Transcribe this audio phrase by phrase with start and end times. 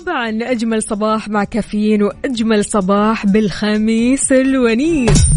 [0.00, 5.33] طبعا اجمل صباح مع كافيين وأجمل صباح بالخميس الونيس.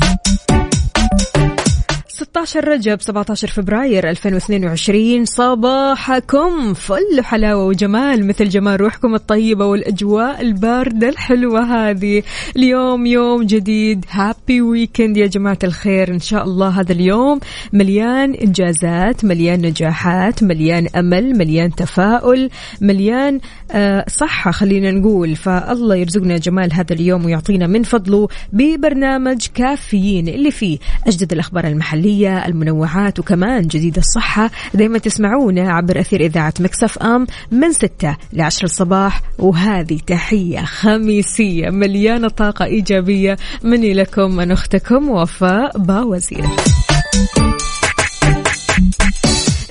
[2.37, 11.09] 16 رجب 17 فبراير 2022 صباحكم فل حلاوة وجمال مثل جمال روحكم الطيبة والأجواء الباردة
[11.09, 12.23] الحلوة هذه.
[12.55, 14.05] اليوم يوم جديد.
[14.09, 16.11] happy weekend يا جماعة الخير.
[16.11, 17.39] إن شاء الله هذا اليوم
[17.73, 22.49] مليان إنجازات مليان نجاحات مليان أمل مليان تفاؤل
[22.81, 23.39] مليان
[23.71, 25.35] آه صحة خلينا نقول.
[25.35, 30.77] فالله يرزقنا جمال هذا اليوم ويعطينا من فضله ببرنامج كافيين اللي فيه
[31.07, 37.71] أجدد الأخبار المحلية المنوعات وكمان جديد الصحة دايما تسمعونا عبر أثير إذاعة مكسف أم من
[37.71, 39.21] 6 ل 10 الصباح.
[39.39, 46.45] وهذه تحية خميسية مليانة طاقة إيجابية مني لكم من أختكم وفاء باوزير.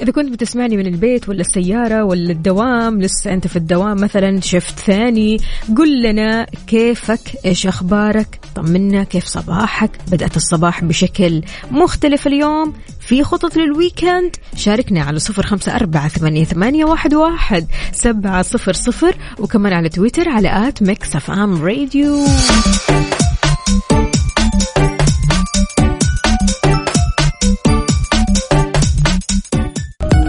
[0.06, 4.78] إذا كنت بتسمعني من البيت ولا السيارة ولا الدوام لسه أنت في الدوام مثلا shift
[4.78, 5.36] ثاني
[5.76, 12.72] قل لنا كيفك إيش أخبارك؟ طمنا كيف صباحك؟ بدأت الصباح بشكل مختلف اليوم.
[13.00, 18.72] في خطط لل weekend شاركنا على صفر خمسة أربعة ثمانية, ثمانية واحد, واحد سبعة صفر
[18.72, 22.26] صفر وكمان على تويتر على at Mix FM Radio.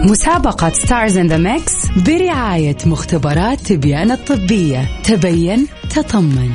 [0.08, 4.88] مسابقة Stars in the Mix برعاية مختبرات تبيان الطبية.
[5.04, 6.50] تبين تطمن.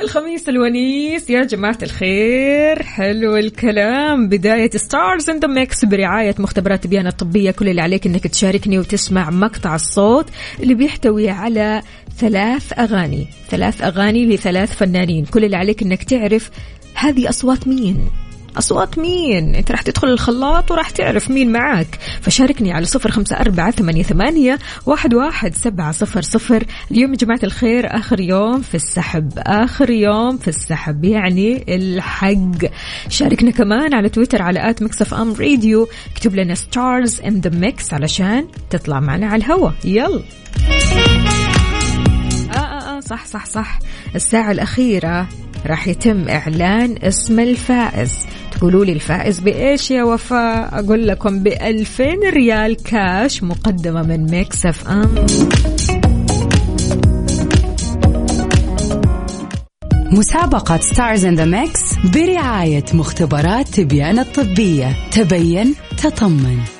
[0.00, 2.82] الخميس الونيس يا جماعة الخير.
[2.82, 4.28] حلو الكلام.
[4.28, 7.50] بداية Stars in the Mix برعاية مختبرات تبيان الطبية.
[7.50, 10.26] كل اللي عليك إنك تشاركني وتسمع مقطع الصوت
[10.60, 11.82] اللي بيحتوي على
[12.18, 13.26] ثلاث أغاني.
[13.50, 15.24] ثلاث أغاني لثلاث فنانين.
[15.24, 16.50] كل اللي عليك إنك تعرف
[16.94, 18.10] هذه أصوات مين.
[18.58, 21.98] أصوات مين؟ أنت راح تدخل الخلاط وراح تعرف مين معاك.
[22.20, 26.64] فشاركني على صفر خمسة أربعة ثمانية, واحد, واحد سبعة صفر صفر.
[26.90, 29.32] اليوم يا جماعة الخير آخر يوم في السحب.
[29.36, 32.38] آخر يوم في السحب يعني الحق.
[33.08, 35.88] شاركنا كمان على تويتر على at Mix FM Radio.
[36.12, 39.70] اكتب لنا Stars in the Mix علشان تطلع معنا على الهوا.
[39.84, 40.22] يلا.
[42.54, 43.78] آه آه آه صح صح صح.
[44.14, 45.28] الساعة الأخيرة.
[45.66, 48.12] راح يتم إعلان اسم الفائز.
[48.52, 54.88] تقولوا لي الفائز بإيش يا وفاء؟ أقول لكم بألفين ريال كاش مقدمة من ميكس اف
[54.88, 55.26] أم.
[60.12, 64.96] مسابقة Stars in the Mix برعاية مختبرات تبيان الطبية.
[65.10, 66.77] تبين تطمن.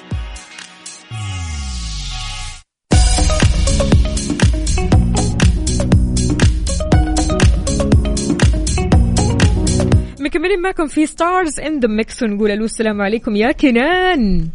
[10.48, 14.48] مكملين معكم في Stars in the Mix ونقول ألو السلام عليكم يا كنان.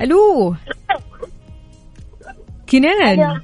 [0.00, 0.54] ألو.
[2.68, 3.40] كنان.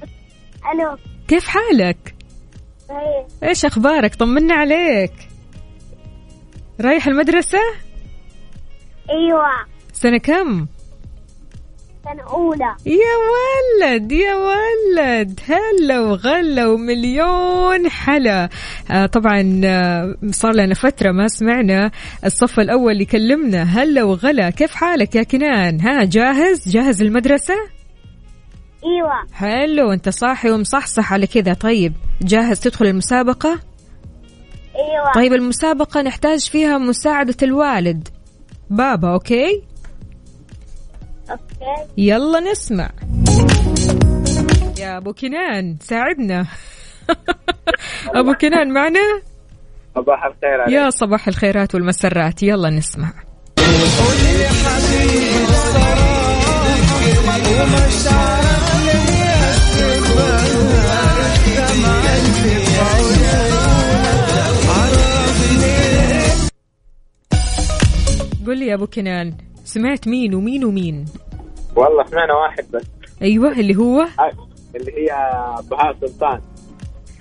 [0.73, 0.97] ألو.
[1.27, 2.15] كيف حالك؟
[2.89, 5.13] طيب إيش أخبارك؟ طمنا عليك.
[6.81, 7.59] رايح المدرسة؟
[9.09, 9.49] أيوه.
[9.93, 10.67] سنة كم؟
[12.03, 18.49] سنة أولى يا ولد يا ولد هلا وغلا ومليون حلا.
[18.91, 21.91] آه طبعا آه صار لنا فترة ما سمعنا
[22.25, 23.63] الصف الأول يكلمنا.
[23.63, 27.55] هلا وغلا كيف حالك يا كنان؟ ها جاهز؟ جاهز للمدرسة
[28.85, 29.33] إيوه.
[29.33, 31.53] حلو انت صاحي ومصحصح على كذا.
[31.53, 33.59] طيب جاهز تدخل المسابقة؟
[34.75, 35.13] إيوه.
[35.15, 38.07] طيب المسابقة نحتاج فيها مساعدة الوالد.
[38.69, 39.70] بابا okay؟
[41.29, 41.91] okay.
[41.97, 42.89] يلا نسمع.
[44.79, 46.47] يا أبو كنان ساعدنا.
[48.19, 49.21] أبو كنان معنا؟
[49.95, 50.75] صباح الخير عليك.
[50.75, 52.43] يا صباح الخيرات والمسرات.
[52.43, 53.13] يلا نسمع.
[68.47, 71.05] قل لي يا أبو كنان سمعت مين ومين ومين؟
[71.75, 72.83] والله سمعنا واحد بس.
[73.21, 74.07] أيوه اللي هو؟
[74.75, 75.09] اللي هي
[75.71, 76.41] بهاء سلطان.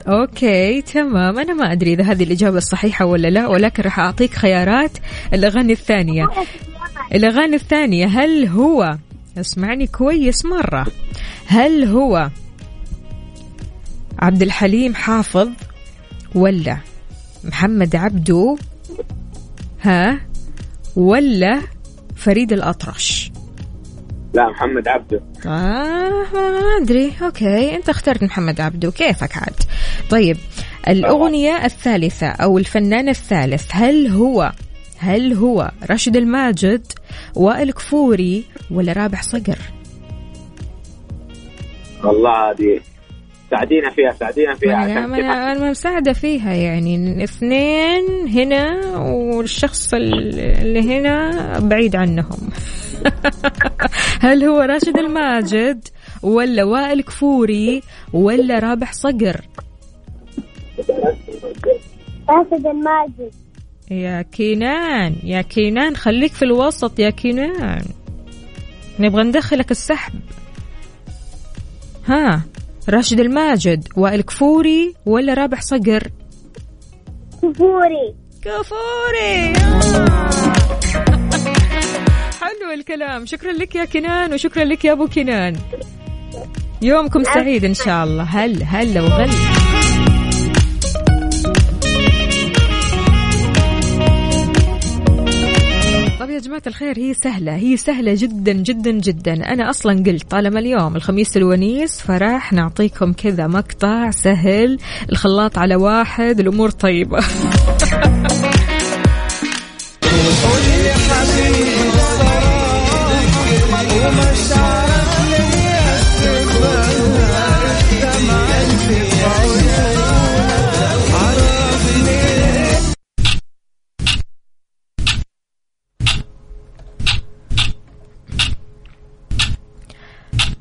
[0.08, 1.38] أوكي تمام.
[1.38, 4.90] أنا ما أدري إذا هذه الإجابة الصحيحه ولا لا ولكن راح أعطيك خيارات
[5.32, 6.28] الأغاني الثانية.
[7.14, 8.96] الأغاني الثانية هل هو؟
[9.38, 10.86] اسمعني كويس مرة.
[11.46, 12.30] هل هو
[14.18, 15.48] عبد الحليم حافظ
[16.34, 16.76] ولا
[17.44, 18.56] محمد عبدو؟
[19.82, 20.20] ها؟
[20.96, 21.60] ولا
[22.20, 23.32] فريد الأطرش.
[24.34, 25.20] لا محمد عبده.
[25.46, 27.12] آه ما أدري.
[27.22, 27.76] أوكي.
[27.76, 29.54] أنت اخترت محمد عبدو كيفك عاد؟
[30.10, 30.36] طيب
[30.88, 34.52] الأغنية الثالثة أو الفنان الثالث هل هو
[34.98, 36.92] هل هو راشد الماجد
[37.34, 39.58] وائل كفوري ولا رابح صقر؟
[42.04, 42.80] والله هذه
[43.50, 47.24] ساعدينا فيها ساعدينا فيها أنا عشان كيف أنا أنا مساعدة فيها يعني.
[47.24, 52.50] اثنين هنا والشخص اللي هنا بعيد عنهم.
[54.24, 55.88] هل هو راشد الماجد
[56.22, 57.82] ولا وائل كفوري
[58.12, 59.40] ولا رابح صقر؟
[62.28, 63.32] راشد الماجد.
[63.90, 67.84] يا كينان يا كينان خليك في الوسط يا كينان.
[68.98, 70.14] نبغى ندخلك السحب.
[72.06, 72.42] ها؟
[72.88, 76.08] راشد الماجد وائل كفوري ولا رابح صقر؟
[77.42, 78.14] كفوري.
[78.42, 79.52] كفوري.
[79.56, 80.50] آه.
[82.40, 83.26] حلو الكلام.
[83.26, 85.56] شكرا لك يا كنان وشكرا لك يا أبو كنان.
[86.82, 88.22] يومكم سعيد إن شاء الله.
[88.22, 89.30] هل هلا وغلا.
[96.20, 99.32] طيب يا جماعة الخير هي سهلة هي سهلة جدا جدا جدا.
[99.32, 104.78] أنا أصلا قلت طالما اليوم الخميس الونيس فراح نعطيكم كذا مقطع سهل
[105.12, 107.20] الخلاط على واحد الأمور طيبة.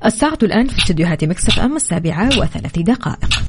[0.10, 3.44] الساعة الآن في استديوهات Mix FM السابعة وثلاث دقائق.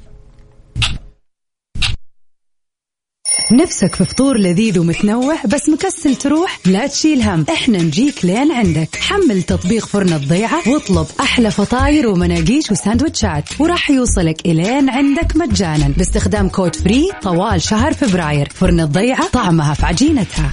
[3.52, 7.46] نفسك في فطور لذيذ ومتنوع بس مكسل تروح؟ لا تشيل هم.
[7.52, 8.96] إحنا نجيك لين عندك.
[8.96, 13.60] حمل تطبيق فرن الضيعة واطلب أحلى فطاير ومناقيش وساندوتشات.
[13.60, 15.88] وراح يوصلك إلين عندك مجانا.
[15.88, 18.48] باستخدام code free طوال شهر فبراير.
[18.48, 20.52] فرن الضيعة طعمها في عجينتها.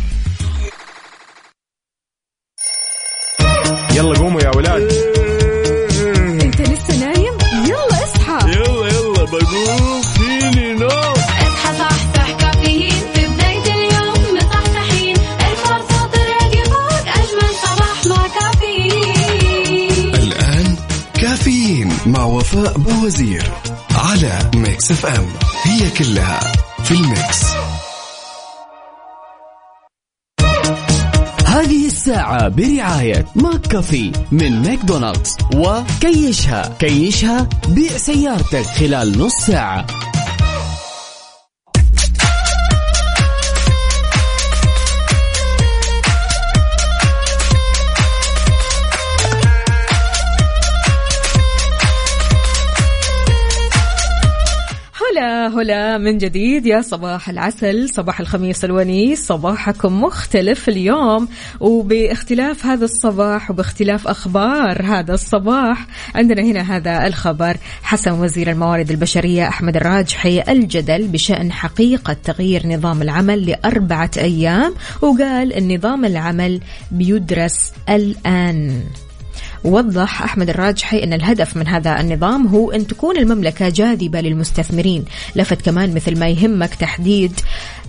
[3.91, 5.16] يلا قوموا يا ولاد.
[22.47, 23.51] وفاء باوزير
[23.95, 25.25] على Mix FM.
[25.63, 26.39] هي كلها
[26.83, 27.43] في ال mix.
[31.45, 35.37] هذه الساعة برعاية McCafé من ماكدونالدز.
[35.55, 39.87] وكيشها كيشها بيع سيارتك خلال نص ساعة.
[55.47, 61.27] هلا من جديد يا صباح العسل صباح الخميس الونيس صباحكم مختلف اليوم.
[61.59, 67.57] وباختلاف هذا الصباح وباختلاف أخبار هذا الصباح عندنا هنا هذا الخبر.
[67.83, 75.53] حسن وزير الموارد البشرية أحمد الراجحي الجدل بشأن حقيقة تغيير نظام العمل لأربعة أيام وقال
[75.53, 78.83] أن نظام العمل بيدرس الآن.
[79.67, 85.05] وضح أحمد الراجحي أن الهدف من هذا النظام هو أن تكون المملكة جاذبة للمستثمرين.
[85.35, 87.31] لفت كمان مثل ما يهمك تحديد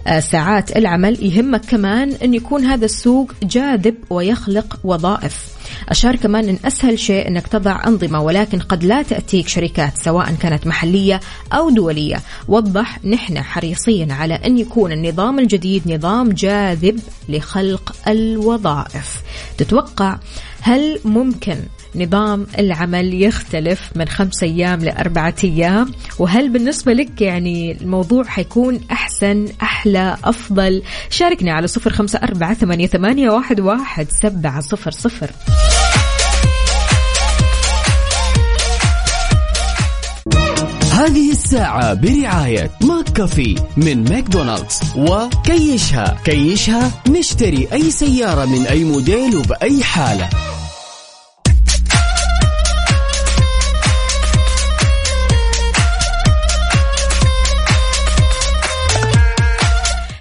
[0.06, 5.47] آه، ساعات العمل يهمك كمان أن يكون هذا السوق جاذب ويخلق وظائف.
[5.88, 10.66] أشار كمان أن أسهل شيء أنك تضع أنظمة ولكن قد لا تأتيك شركات سواء كانت
[10.66, 11.20] محلية
[11.52, 12.20] أو دولية.
[12.49, 19.23] وضح نحن حريصين على أن يكون النظام الجديد نظام جاذب لخلق الوظائف.
[19.58, 20.18] تتوقع
[20.61, 21.57] هل ممكن
[21.95, 29.47] نظام العمل يختلف من خمس أيام لأربعة أيام؟ وهل بالنسبة لك يعني الموضوع حيكون أحسن
[29.62, 32.87] أحلى أفضل؟ شاركني على صفر خمسة أربعة ثمانية,
[33.61, 35.31] واحد سبعة صفر صفر.
[40.99, 44.81] هذه الساعة برعاية McCafé من ماكدونالدز.
[44.97, 46.19] وكيشها.
[46.25, 50.28] كيشها نشتري أي سيارة من أي موديل وبأي حالة.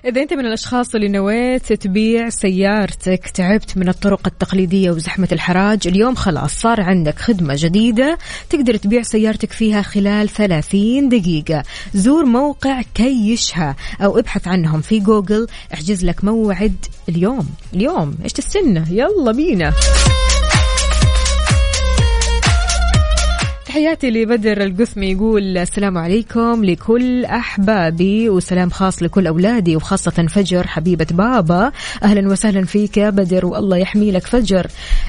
[0.08, 6.16] إذا أنت من الأشخاص اللي نويت تبيع سيارتك تعبت من الطرق التقليدية وزحمة الحراج اليوم
[6.16, 8.18] خلاص صار عندك خدمة جديدة
[8.50, 11.64] تقدر تبيع سيارتك فيها خلال 30 دقيقة.
[11.94, 17.48] زور موقع كيشها أو ابحث عنهم في جوجل احجز لك موعد اليوم.
[17.74, 19.74] اليوم إيش تستنى؟ يلا بينا.
[23.68, 31.08] تحياتي لبدر القثمي يقول السلام عليكم لكل أحبابي وسلام خاص لكل أولادي وخاصة فجر حبيبة
[31.12, 31.72] بابا.
[32.04, 34.68] أهلا وسهلا فيك يا بدر والله يحمي لك فجر.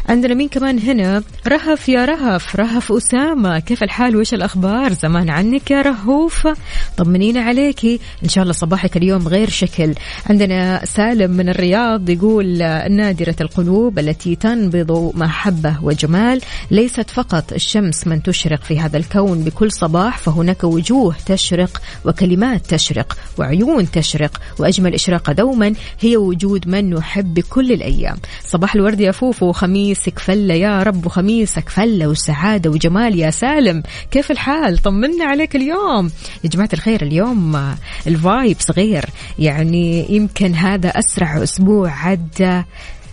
[0.09, 3.59] عندنا مين كمان هنا؟ رهف يا رهف رهف أسامة.
[3.59, 6.49] كيف الحال؟ وإيش الأخبار؟ زمان عنك يا رهوف.
[6.97, 9.95] طمنينا عليكي إن شاء الله صباحك اليوم غير شكل.
[10.31, 12.59] عندنا سالم من الرياض يقول
[12.91, 19.73] نادرة القلوب التي تنبض محبة وجمال ليست فقط الشمس من تشرق في هذا الكون بكل
[19.73, 27.35] صباح فهناك وجوه تشرق وكلمات تشرق وعيون تشرق وأجمل إشراقة دوما هي وجود من نحب
[27.35, 28.17] بكل الأيام.
[28.45, 33.83] صباح الورد يا فوفو خميسك فلة يا رب وخميسك فلة وسعادة وجمال يا سالم.
[34.11, 36.11] كيف الحال؟ طمنا عليك اليوم.
[36.45, 37.75] يا جماعة الخير اليوم آه،
[38.07, 39.05] الفايب صغير
[39.38, 42.62] يعني يمكن هذا أسرع أسبوع عدى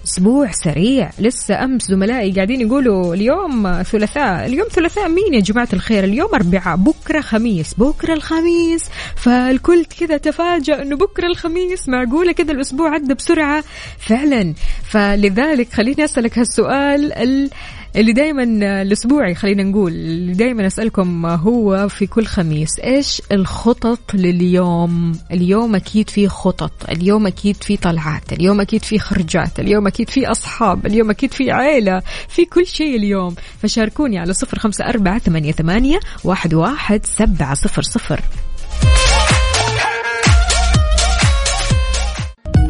[0.06, 1.10] أسبوع سريع.
[1.20, 6.78] لسه أمس زملائي قاعدين يقولوا اليوم ثلاثاء اليوم ثلاثاء مين يا جماعة الخير؟ اليوم أربعاء
[6.78, 8.86] بكرة خميس بكرة الخميس.
[9.16, 13.64] فالكل كذا تفاجأ إنه بكرة الخميس معقولة كذا الأسبوع عدى بسرعة.
[14.00, 14.54] فعلا.
[14.84, 17.50] فلذلك خليني أسألك هالسؤال ال
[17.96, 18.44] اللي دائما
[18.82, 26.10] الأسبوعي خلينا نقول اللي دائما أسألكم هو في كل خميس إيش الخطط لليوم؟ اليوم أكيد
[26.10, 31.10] في خطط اليوم أكيد في طلعات اليوم أكيد في خرجات اليوم أكيد في أصحاب اليوم
[31.10, 33.36] أكيد في عيلة في كل شيء اليوم.
[33.62, 38.22] فشاركوني على صفر خمسة أربعة ثمانية, ثمانية واحد, واحد سبعة صفر صفر.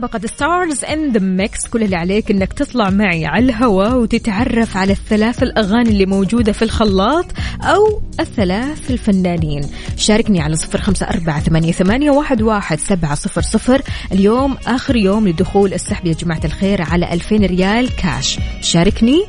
[0.00, 4.92] مسابقة Stars in the Mix كل اللي عليك إنك تطلع معي على الهواء وتتعرف على
[4.92, 7.26] الثلاث الأغاني اللي موجودة في الخلاط
[7.62, 9.62] أو الثلاث الفنانين.
[9.96, 13.82] شاركني على صفر خمسة أربعة ثمانية, ثمانية واحد, واحد سبعة صفر صفر.
[14.12, 19.24] اليوم آخر يوم لدخول السحب يا جماعة الخير على ألفين ريال كاش شاركني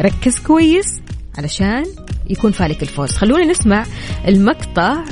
[0.00, 1.00] ركز كويس
[1.38, 1.84] علشان
[2.30, 3.10] يكون فالك الفوز.
[3.10, 3.86] خلونا نسمع
[4.28, 5.04] المقطع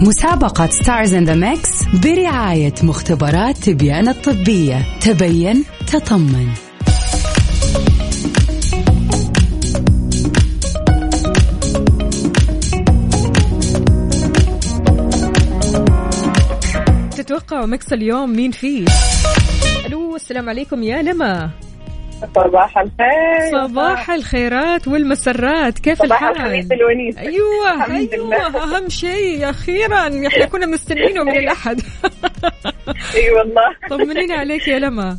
[0.00, 1.70] مسابقة Stars in the Mix
[2.04, 4.98] برعاية مختبرات تبيان الطبية.
[5.00, 6.48] تبين تطمن.
[17.16, 18.84] تتوقعوا mix اليوم مين فيه؟
[20.14, 21.50] السلام عليكم يا لما
[22.34, 23.68] صباح الخير.
[23.68, 25.78] صباح الخيرات والمسرات.
[25.78, 27.18] كيف صباح الحال؟ الخميس الونيس.
[27.18, 28.46] أيوه أيوه.
[28.46, 30.26] أهم شيء أخيرا.
[30.26, 31.80] إحنا كنا مستنينه من الأحد.
[33.14, 33.76] أي والله.
[33.90, 35.18] طمنينا عليك يا لما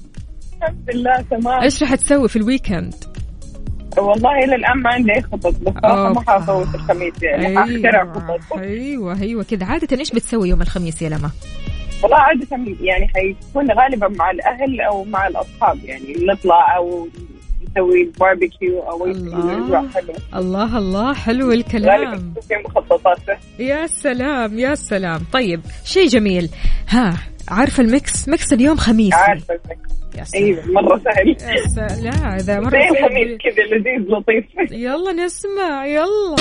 [0.57, 1.61] الحمد لله تمام.
[1.61, 2.93] إيش راح تسوي في ال weekend؟
[3.97, 7.57] والله إلى الآن ما عندي أي خطط بس ما حأفوت الخميس يعني.
[7.57, 8.57] حاخترع أيوه خطط.
[8.57, 9.43] أيوه أيوه.
[9.43, 11.31] كذا عادة إيش بتسوي يوم الخميس يا لما
[12.03, 12.47] والله عادة
[12.81, 17.07] يعني حيكون غالبا مع الأهل أو مع الأصحاب يعني نطلع أو
[17.71, 19.89] نسوي باربيكيو أو الله.
[19.93, 21.13] حلو الله الله.
[21.13, 22.33] حلو الكلام.
[23.59, 25.21] يا سلام يا سلام.
[25.33, 26.49] طيب شيء جميل.
[26.89, 27.17] ها
[27.49, 29.15] عارفه ال mix؟ mix اليوم خميسي.
[29.15, 29.95] عارفه ال mix.
[30.31, 31.37] سلام أيوه مرة سهل.
[32.03, 33.05] لا إذا مرة زي صعب.
[33.05, 34.45] الخميس كذا لذيذ لطيف.
[34.71, 36.35] يلا نسمع يلا.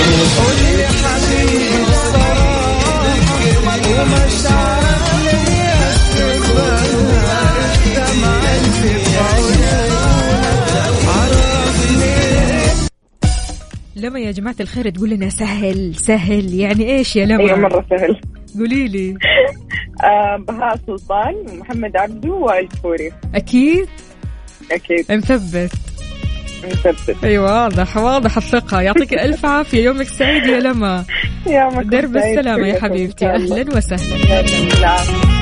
[13.96, 18.20] لما يا جماعة الخير تقول لنا سهل سهل يعني إيش يا أيوه لما مرة سهل.
[18.58, 19.14] قولي لي.
[20.04, 23.88] آه بهاء سلطان محمد عبده وائل كفوري أكيد؟
[24.72, 25.12] أكيد.
[25.12, 25.72] مثبت.
[26.64, 28.80] نثبت أي واضح واضح الثقة.
[28.80, 31.04] يعطيك ألف عافية يومك سعيد يا لما.
[31.46, 33.26] يومكم درب السلامة يا حبيبتي.
[33.26, 35.33] أهلا وسهلا.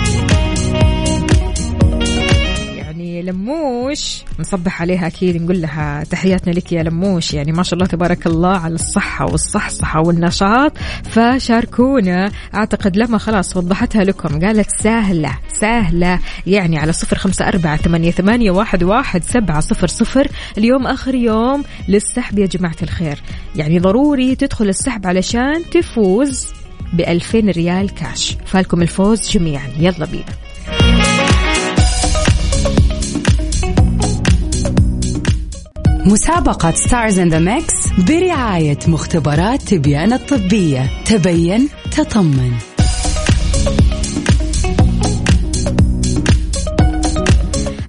[3.20, 4.24] لموش.
[4.38, 7.34] نصبح عليها أكيد نقول لها تحياتنا لك يا لموش.
[7.34, 10.78] يعني ما شاء الله تبارك الله على الصحة والصحصحة والنشاط.
[11.04, 12.30] فشاركونا.
[12.54, 16.18] أعتقد لما خلاص وضحتها لكم قالت سهلة سهلة.
[16.46, 20.28] يعني على صفر خمسة أربعة ثمانية, ثمانية واحد, واحد سبعة صفر صفر.
[20.58, 23.22] اليوم آخر يوم للسحب يا جماعة الخير.
[23.56, 26.46] يعني ضروري تدخل السحب علشان تفوز
[26.92, 28.36] ب 2000 ريال كاش.
[28.46, 29.68] فالكم الفوز جميعا.
[29.78, 30.24] يلا بينا.
[36.06, 40.90] مسابقة Stars in the Mix برعاية مختبرات تبيان الطبية.
[41.04, 42.52] تبين تطمن.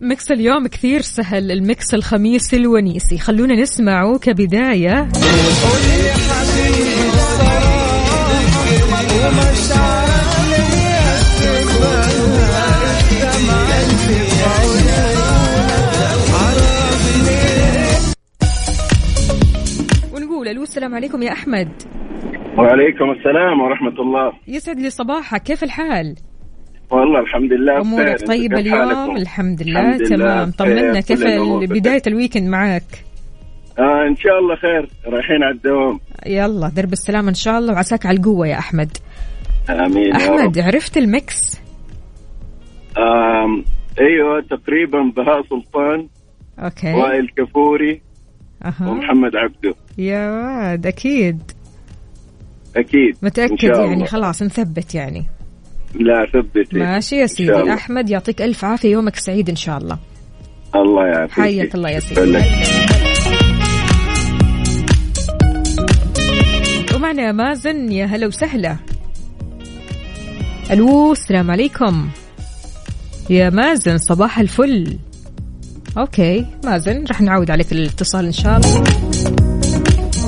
[0.02, 3.18] mix اليوم كثير سهل ال mix الخميس الونيسي.
[3.18, 5.94] خلونا نسمعه كبداية ونقول
[20.54, 21.70] ألو السلام عليكم يا أحمد.
[22.58, 24.34] وعليكم السلام ورحمة الله.
[24.48, 25.44] يسعد لي صباحك.
[25.44, 26.16] كيف الحال؟
[26.92, 28.28] والله الحمد لله أمورك.
[28.28, 30.52] طيبة اليوم؟ الحمد لله الحمد تمام.
[30.52, 31.24] طمنا كيف.
[31.72, 32.84] بداية ال weekend معاك؟
[33.80, 34.90] آه إن شاء الله خير.
[35.06, 36.00] رايحين على الدوام.
[36.26, 38.98] يلا درب السلامة إن شاء الله وعساك على القوة يا أحمد.
[39.70, 40.60] آمين يا أحمد.
[40.60, 41.62] عرفت ال mix
[42.98, 43.64] آم
[44.00, 46.08] أيوه تقريبا بهاء سلطان
[46.60, 46.94] أوكي.
[46.94, 48.02] وائل كفوري.
[48.66, 48.90] أها.
[48.90, 49.76] ومحمد عبده.
[49.98, 51.42] يا واد أكيد.
[52.76, 54.06] أكيد إن متأكد يعني.
[54.06, 55.26] خلاص نثبت يعني.
[55.96, 57.74] لا ثبتي ماشي يا سيدي.
[57.74, 59.98] أحمد يعطيك ألف عافية يومك سعيد إن شاء الله.
[60.76, 61.44] الله يعافيك.
[61.44, 62.38] حياك الله يا سيدي.
[66.96, 68.78] ومعنا مازن يا هلا وسهلا.
[70.72, 72.10] ألو السلام عليكم.
[73.30, 74.98] يا مازن صباح الفل.
[75.98, 78.84] أوكي مازن رح نعود عليك الاتصال إن شاء الله.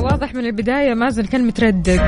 [0.01, 2.01] واضح من البداية مازن كان متردد.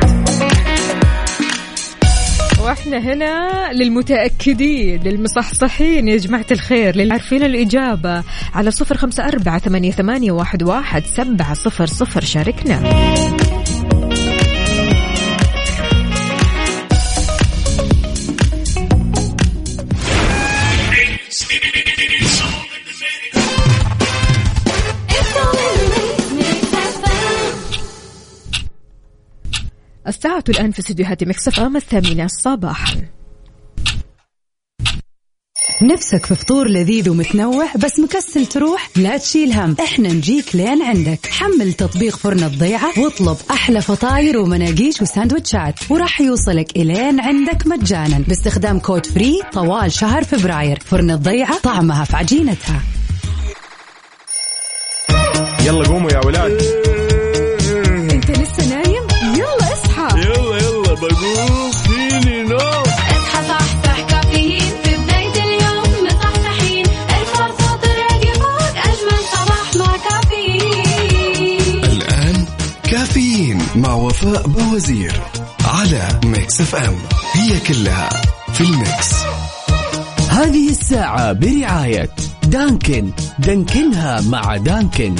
[2.64, 8.24] وإحنا هنا للمتأكدين للمصحصحين يا جماعة الخير للي عارفين الإجابة.
[8.54, 12.80] على صفر خمسة أربعة ثمانية واحد, واحد سبعة صفر صفر شاركنا.
[30.08, 33.02] الساعة الآن في استديوهات Mix FM الثامنة صباحا
[35.82, 41.26] نفسك في فطور لذيذ ومتنوع بس مكسل تروح؟ لا تشيل هم إحنا نجيك لين عندك.
[41.26, 48.80] حمل تطبيق فرن الضيعة واطلب أحلى فطاير ومناقيش وساندوتشات وراح يوصلك إلين عندك مجانا باستخدام
[48.80, 50.80] code free طوال شهر فبراير.
[50.80, 52.82] فرن الضيعة طعمها في عجينتها.
[55.66, 56.97] يلا قوموا يا ولاد.
[73.78, 75.22] مع وفاء بوازير
[75.66, 76.96] على Mix FM.
[77.34, 78.10] هي كلها
[78.54, 79.14] في ال mix.
[80.30, 82.10] هذه الساعة برعاية
[82.44, 83.12] دانكن.
[83.40, 85.16] دانكنها مع دانكن.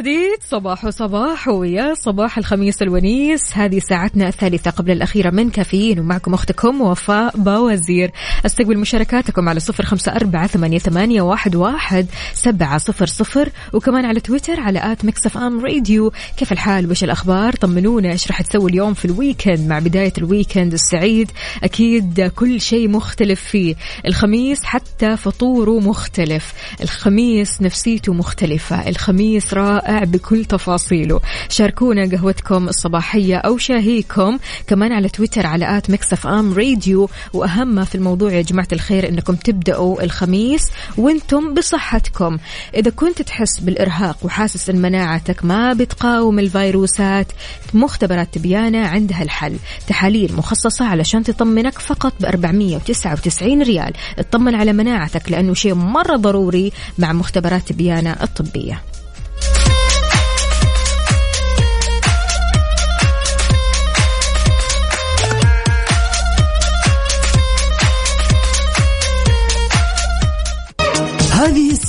[0.00, 0.38] جديد.
[0.50, 3.40] صباح صباح ويا صباح الخميس الونيس.
[3.52, 8.10] هذه ساعتنا الثالثة قبل الأخيرة من كافيين ومعكم أختكم وفاء باوزير.
[8.46, 14.92] أستقبل مشاركاتكم على صفر خمسة أربعة ثمانية, واحد, سبعة صفر صفر وكمان على تويتر على
[14.92, 16.12] at Mix FM Radio.
[16.36, 20.25] كيف الحال؟ وش الأخبار؟ طمنونا إيش راح تسوي اليوم في ال weekend؟ مع بداية ال
[20.25, 21.30] weekend السعيد
[21.64, 23.74] أكيد كل شيء مختلف فيه.
[24.06, 29.89] الخميس حتى فطوره مختلف الخميس نفسيته مختلفة الخميس رائع.
[29.90, 31.20] بكل تفاصيله.
[31.48, 37.08] شاركونا قهوتكم الصباحية أو شاهيكم كمان على تويتر على at Mix FM Radio.
[37.32, 40.62] وأهم ما في الموضوع يا جماعة الخير أنكم تبدأوا الخميس
[40.96, 42.38] وإنتم بصحتكم.
[42.74, 47.26] إذا كنت تحس بالإرهاق وحاسس أن مناعتك ما بتقاوم الفيروسات
[47.74, 49.56] مختبرات تبيانة عندها الحل.
[49.88, 53.92] تحاليل مخصصة علشان تطمنك فقط ب 499 ريال.
[54.18, 58.82] اطمن على مناعتك لأنه شيء مرة ضروري مع مختبرات تبيانة الطبية.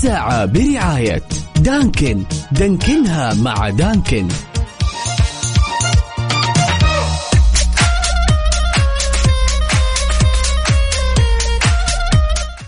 [0.01, 1.23] الساعة برعاية
[1.59, 2.23] دانكن.
[2.51, 4.27] دانكنها مع دانكن.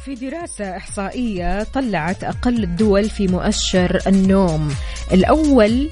[0.05, 4.69] في دراسة إحصائية طلعت أقل الدول في مؤشر النوم.
[5.11, 5.89] الأول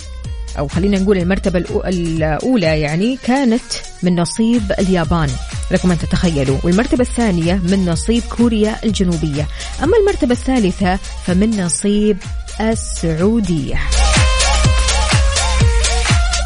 [0.60, 3.62] أو خلينا نقول المرتبة الأو- الأولى يعني كانت
[4.04, 5.30] من نصيب اليابان.
[5.72, 6.58] لكم أن تتخيلوا.
[6.64, 9.48] والمرتبة الثانية من نصيب كوريا الجنوبية.
[9.84, 12.18] أما المرتبة الثالثة فمن نصيب
[12.62, 13.80] السعودية.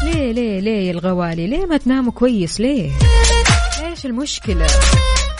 [0.02, 2.90] ليه ليه ليه الغوالي؟ ليه ما تناموا كويس؟ ليه؟
[3.84, 4.66] إيش المشكلة؟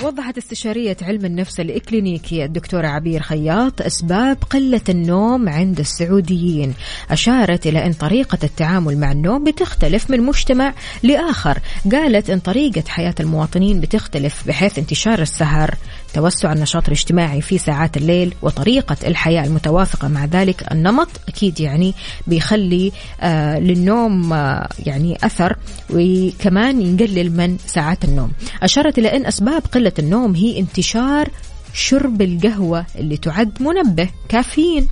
[0.02, 6.74] وضحت استشارية علم النفس الإكلينيكي الدكتورة عبير خياط أسباب قلة النوم عند السعوديين.
[7.10, 11.58] أشارت إلى أن طريقة التعامل مع النوم بتختلف من مجتمع لآخر.
[11.92, 15.74] قالت أن طريقة حياة المواطنين بتختلف بحيث انتشار السهر.
[16.14, 20.72] توسع النشاط الاجتماعي في ساعات الليل وطريقة الحياة المتوافقة مع ذلك.
[20.72, 21.94] النمط أكيد يعني
[22.26, 25.56] بيخلي آه للنوم آه يعني أثر
[25.90, 28.32] وكمان يقلل من ساعات النوم.
[28.62, 31.28] أشارت إلى أن أسباب قلة النوم هي انتشار
[31.76, 34.88] شرب القهوة اللي تعد منبه كافيين.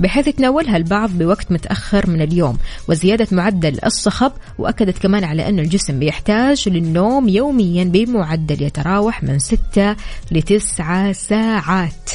[0.00, 5.98] بحيث يتناولها البعض بوقت متأخر من اليوم وزيادة معدل الصخب وأكدت كمان على أن الجسم
[5.98, 9.96] بيحتاج للنوم يوميا بمعدل يتراوح من 6
[10.32, 12.10] ل 9 ساعات.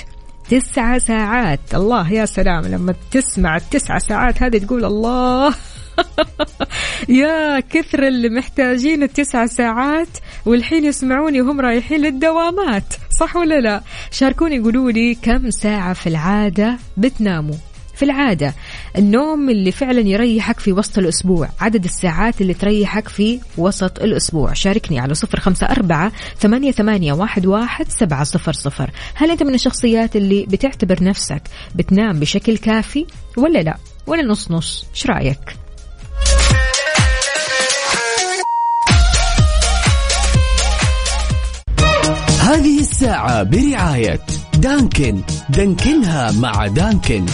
[0.49, 1.59] تسعة ساعات.
[1.73, 5.55] الله يا سلام لما تسمع التسعة ساعات هذه تقول الله.
[7.09, 14.59] يا كثر اللي محتاجين التسع ساعات والحين يسمعوني وهم رايحين للدوامات صح ولا لا؟ شاركوني
[14.59, 17.55] قولوا لي كم ساعة في العادة بتناموا؟
[17.95, 18.53] في العادة
[18.97, 24.53] النوم اللي فعلا يريحك في وسط الأسبوع عدد الساعات اللي تريحك في وسط الأسبوع.
[24.53, 28.91] شاركني على صفر خمسة أربعة ثمانية, ثمانية واحد, واحد سبعة صفر صفر.
[29.15, 31.41] هل أنت من الشخصيات اللي بتعتبر نفسك
[31.75, 33.05] بتنام بشكل كافي
[33.37, 33.77] ولا لا؟
[34.07, 35.62] ولا نص نص إيش رأيك؟
[42.53, 44.19] هذه الساعة برعاية
[44.57, 45.21] دانكن.
[45.49, 47.25] دانكنها مع دانكن.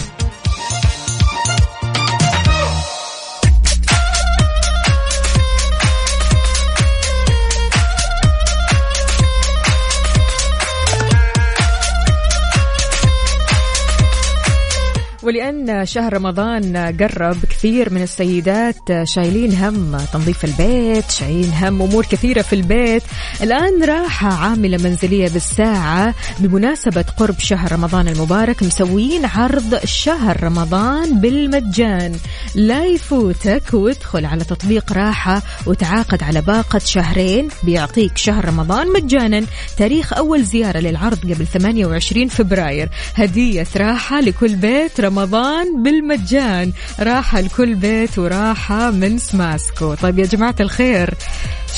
[15.30, 22.42] ولأن شهر رمضان قرب كثير من السيدات شايلين هم تنظيف البيت شايلين هم أمور كثيرة
[22.42, 23.02] في البيت.
[23.42, 32.12] الآن راحة عاملة منزلية بالساعة بمناسبة قرب شهر رمضان المبارك مسويين عرض شهر رمضان بالمجان.
[32.54, 39.46] لا يفوتك وادخل على تطبيق راحة وتعاقد على باقة شهرين بيعطيك شهر رمضان مجانا.
[39.76, 42.88] تاريخ أول زيارة للعرض قبل 28 فبراير.
[43.14, 45.19] هدية راحة لكل بيت رمضان.
[45.84, 46.72] بالمجان.
[47.00, 49.94] راحة لكل بيت وراحة من سماسكو.
[49.94, 51.14] طيب يا جماعة الخير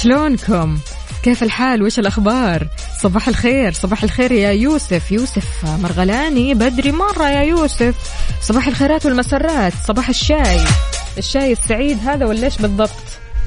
[0.03, 0.79] شلونكم؟
[1.23, 2.67] كيف الحال؟ وش الأخبار؟
[3.03, 5.13] صباح الخير صباح الخير يا يوسف.
[5.13, 7.95] يوسف مرغلاني بدري مرة يا يوسف.
[8.43, 10.61] صباح الخيرات والمسرات صباح الشاي.
[11.19, 12.91] الشاي السعيد هذا ولا إيش بالضبط؟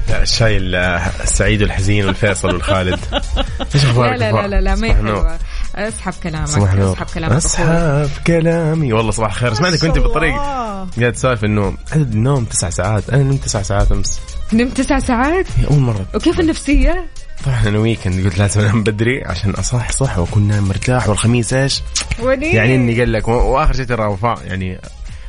[0.08, 0.74] لا الشاي ال-
[1.22, 2.98] السعيد والحزين والفيصل والخالد.
[3.74, 5.36] إيش لا لا لا لا, لا ما النور.
[5.76, 6.92] اسحب كلامك صباح النور.
[6.92, 7.36] اسحب كلامك.
[7.36, 8.92] اسحب كلامي.
[8.92, 9.54] والله صباح الخير.
[9.54, 10.34] سمعتك كنت بالطريق.
[10.34, 13.10] قاعد تسولف انه عدد النوم تسع ساعات.
[13.10, 14.20] أنا نمت تسع ساعات أمس.
[14.52, 16.06] نمت تسع ساعات؟ أول مرة.
[16.14, 17.06] وكيف النفسية؟
[17.44, 21.08] طبعا أنا ويكند قلت لازم أنام بدري عشان اصح صح وأكون نايم مرتاح.
[21.08, 21.82] والخميس إيش؟
[22.40, 24.80] يعني إني قال لك وآخر شيء ترى وفاء يعني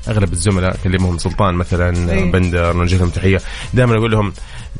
[0.07, 2.31] أغلب الزملاء كلمهم سلطان مثلا إيه.
[2.31, 3.41] بندر نوجه لهم تحية.
[3.73, 4.33] دائما أقول لهم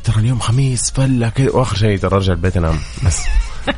[0.04, 1.50] ترى اليوم خميس فله كذا.
[1.50, 2.78] وآخر شيء ترى أرجع البيت أنام.
[3.06, 3.22] بس.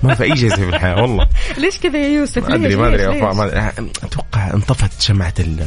[0.02, 1.26] ما في أي شيء يصير في الحياة والله.
[1.62, 3.60] ليش كذا يا يوسف؟ ما أدري؟ ما أدري.
[4.04, 5.56] أتوقع انطفت شمعة ال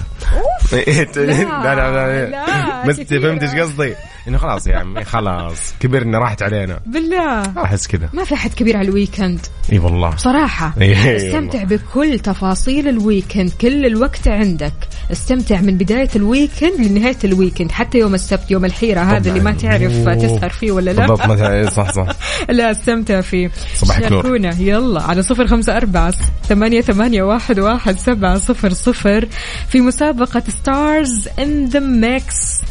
[0.73, 2.99] لا لا لا, لا، بس.
[2.99, 3.93] فهمت إيش قصدي؟
[4.27, 5.73] إنه خلاص يا عمي خلاص.
[5.79, 6.79] كبرنا راحت علينا.
[6.85, 7.63] بالله.
[7.63, 8.09] أحس كذا.
[8.13, 9.39] ما في أحد كبير على ال weekend.
[9.71, 10.09] إي والله.
[10.09, 14.73] بصراحة إيه استمتع بكل تفاصيل ال weekend كل الوقت عندك.
[15.11, 19.39] استمتع من بداية ال weekend لنهاية ال weekend حتى يوم السبت يوم الحيرة هذا اللي
[19.39, 20.09] ما تعرف.
[20.09, 21.07] تسهر فيه ولا لا.
[21.07, 22.07] بالضبط صح صح.
[22.49, 23.51] لا استمتع فيه.
[23.75, 24.03] صباحك.
[24.21, 26.13] شاركونا يلا على صفر خمسة أربعة
[26.49, 29.27] ثمانية, ثمانية واحد, واحد سبعة صفر صفر
[29.69, 32.61] في مسابقة Stars in the Mix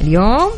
[0.00, 0.50] اليوم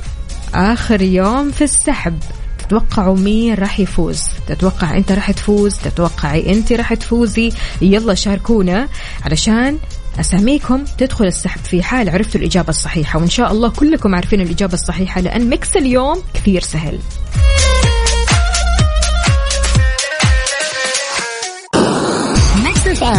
[0.54, 2.18] آخر يوم في السحب.
[2.58, 8.88] تتوقعوا مين راح يفوز؟ تتوقع أنت راح تفوز؟ تتوقعي أنت راح تفوزي؟ يلا شاركونا
[9.22, 9.78] علشان
[10.20, 13.18] أساميكم تدخل السحب في حال عرفتوا الإجابة الصحيحة.
[13.18, 16.98] وإن شاء الله كلكم عارفين الإجابة الصحيحة لأن mix اليوم كثير سهل.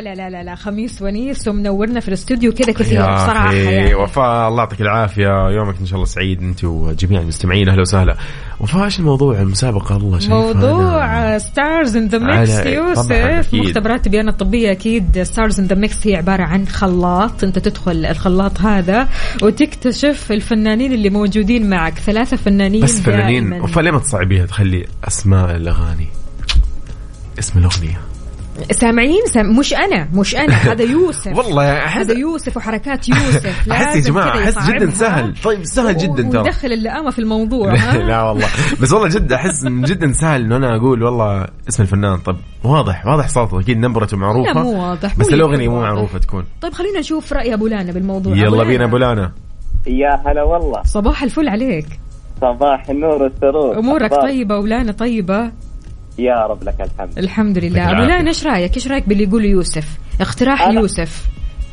[0.00, 3.94] لا لا لا لا لا خميس ونيس ومنورنا في الاستوديو كذا كثير بصراحة يعني.
[3.94, 5.48] وفاء الله يعطيك العافية.
[5.50, 8.16] يومك إن شاء الله سعيد أنت وجميع المستمعين أهلا وسهلا.
[8.60, 13.54] وفاء إيش الموضوع؟ المسابقة الله شايف موضوع Stars in the Mix يوسف.
[13.54, 17.44] مختبرات تبيان الطبية أكيد Stars in the Mix هي عبارة عن خلاط.
[17.44, 19.08] أنت تدخل الخلاط هذا
[19.42, 21.98] وتكتشف الفنانين اللي موجودين معك.
[21.98, 23.52] ثلاثة فنانين بس فنانين.
[23.52, 26.06] وفاء ليه ما تصعبيها؟ تخلي أسماء الأغاني
[27.38, 28.09] اسم الأغنية.
[28.70, 29.56] سامعين؟ سام...
[29.58, 30.54] مش أنا مش أنا.
[30.72, 31.36] هذا يوسف.
[31.36, 33.68] والله احس هذا يوسف وحركات يوسف.
[33.72, 34.90] أحس يا جماعة أحس جدا.
[34.90, 35.34] سهل.
[35.44, 36.40] طيب سهل جدا ترى.
[36.40, 38.46] ودخل اللئامة في الموضوع ها؟ لا والله.
[38.82, 42.18] بس والله جد أحس جدا سهل إنه أنا أقول والله اسم الفنان.
[42.18, 43.60] طب واضح واضح صوته.
[43.60, 44.52] أكيد نبرته معروفة.
[44.52, 45.18] لا مو واضح.
[45.18, 45.80] بس الأغنية مو.
[45.80, 46.44] معروفة تكون.
[46.60, 48.36] طيب خلينا نشوف رأي أبو لانا بالموضوع.
[48.36, 48.64] يلا.
[48.64, 49.32] بينا أبو لانا.
[49.86, 50.82] يا هلا والله.
[50.82, 51.86] صباح الفل عليك.
[52.40, 53.78] صباح النور والسرور.
[53.78, 55.52] أمورك؟ طيبة ولانا طيبة؟
[56.22, 58.02] يا رب لك الحمد الحمد لله أبو.
[58.02, 59.84] لانا إيش رأيك إيش رأيك باللي يقوله يوسف
[60.20, 61.24] اقتراح أنا- يوسف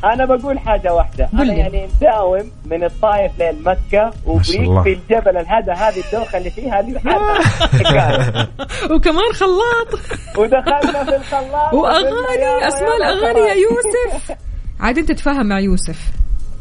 [0.04, 1.58] أنا بقول حاجة واحدة قل أنا لي.
[1.58, 4.10] يعني مداوم من الطايف لمكه
[4.42, 4.80] شاء الله.
[4.80, 8.48] وبيك في الجبل هذا هذه الدوخة اللي فيها هذه حكاية.
[8.94, 10.00] وكمان خلاط
[10.38, 13.54] ودخلنا في الخلاط وأغاني أسماء الأغاني يا.
[13.54, 14.32] يوسف
[14.80, 15.98] عاد أنت تتفاهم مع يوسف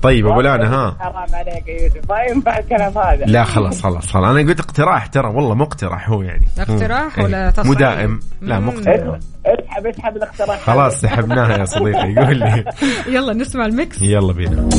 [0.02, 0.96] طيب أبو لانا ها.
[1.00, 2.10] حرام عليك يا يوسف.
[2.10, 3.26] ما ينفع الكلام هذا.
[3.26, 4.30] لا خلاص خلاص خلاص.
[4.30, 6.48] أنا قلت اقتراح ترى والله مو اقتراح هو يعني.
[6.60, 7.20] اقتراح.
[7.20, 7.50] ولا إيه.
[7.50, 8.20] تصعيد؟ مو دائم.
[8.42, 8.58] لا.
[8.58, 9.20] اقتراح.
[9.46, 12.66] اسحب اسحب الاقتراح خلاص سحبناها يا صديقي قول لي.
[13.16, 14.02] يلا نسمع الميكس.
[14.02, 14.70] يلا بينا.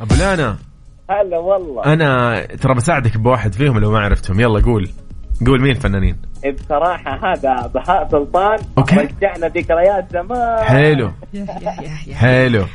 [0.00, 0.56] أبو لانا
[1.20, 1.84] هلا والله.
[1.84, 4.40] أنا ترى بساعدك بواحد فيهم لو ما عرفتهم.
[4.40, 4.88] يلا قول.
[5.46, 6.16] قول مين الفنانين؟
[6.54, 8.58] بصراحة هذا بهاء سلطان.
[8.78, 8.96] أوكي.
[8.96, 10.64] رجعنا ذكريات زمان.
[10.64, 11.12] حلو.
[12.14, 12.66] حلو.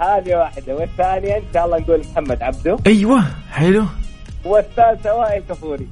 [0.00, 0.74] هذه واحدة.
[0.74, 2.76] والثانية إن شاء الله نقول محمد عبده.
[2.86, 3.24] أيوه.
[3.52, 3.84] حلو.
[4.44, 5.88] والثالثة وائل كفوري.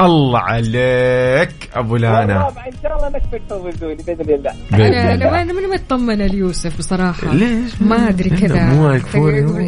[0.00, 2.48] الله عليك أبو لانا.
[2.48, 4.52] إن شاء الله انك بتفوزوني بإذن الله.
[4.74, 5.14] أنا.
[5.14, 7.32] أنا ما- أنا مطمنه ليوسف بصراحة.
[7.34, 8.64] ليش؟ ما أدري كذا.
[8.64, 8.90] مو.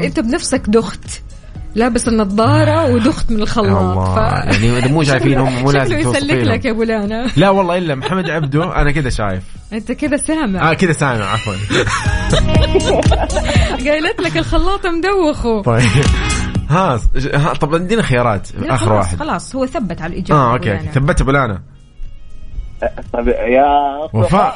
[0.05, 1.23] أنت بنفسك دخت.
[1.79, 3.83] لابس النظارة ودخت من الخلاط.
[3.83, 4.29] الله.
[4.39, 8.31] يعني إذا مو شايفينهم مو لازم يسلك لك يا أبو لانا لا والله إلا محمد
[8.31, 9.43] عبده أنا كذا شايف.
[9.73, 10.71] أنت كذا سامع.
[10.71, 11.55] آه كذا سامع عفوا.
[13.89, 15.83] قايلت لك الخلاط مدوخه طيب.
[16.71, 17.01] ها
[17.35, 19.19] ها، طب ادينا خيارات آخر خلاص واحد.
[19.19, 20.79] خلاص هو ثبت على الإجابة آه أوكي.
[20.95, 21.63] ثبت أبو لانا
[23.13, 23.65] طيب يا
[24.15, 24.55] وفاء.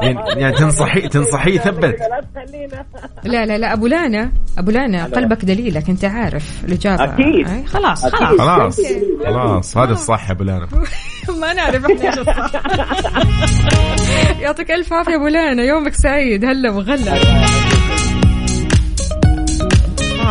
[0.00, 0.40] يعني.
[0.40, 1.96] يعني تنصحي تنصحيه ثبت
[3.24, 7.48] لا لا لا أبو لانا أبو لانا قلبك دليلك أنت عارف الإجابة أكيد.
[7.48, 8.06] أي خلاص.
[8.06, 8.80] خلاص خلاص.
[9.24, 10.68] خلاص هذا الصح يا أبو لانا
[11.40, 12.52] ما نعرف إحنا إيش الصح
[14.42, 17.20] يعطيك ألف عافية أبو لانا يومك سعيد هلا وغلا